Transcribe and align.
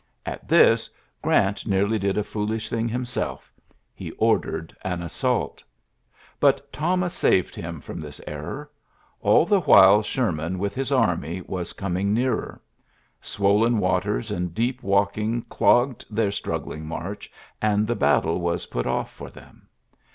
At 0.25 0.49
this, 0.49 0.89
Grant 1.21 1.67
nearly 1.67 1.99
did 1.99 2.17
a 2.17 2.23
foolish 2.23 2.71
thing 2.71 2.89
himself. 2.89 3.53
He 3.93 4.09
ordered 4.13 4.75
an 4.81 5.03
assault 5.03 5.63
But 6.39 6.73
Thomas 6.73 7.13
saved 7.13 7.53
him 7.53 7.79
from 7.79 7.99
this 8.01 8.19
error. 8.25 8.71
All 9.21 9.45
the 9.45 9.59
while 9.59 10.01
Sherman 10.01 10.57
with 10.57 10.73
his 10.73 10.91
army 10.91 11.41
was 11.41 11.73
com 11.73 11.97
ing 11.97 12.15
nearer. 12.15 12.59
Swollen 13.21 13.77
waters 13.77 14.31
and 14.31 14.55
deep 14.55 14.81
walking 14.81 15.43
clogged 15.49 16.03
their 16.09 16.31
struggling 16.31 16.87
march, 16.87 17.31
and 17.61 17.85
the 17.85 17.93
battle 17.93 18.41
was 18.41 18.65
put 18.65 18.87
off 18.87 19.13
for 19.13 19.29
them. 19.29 19.69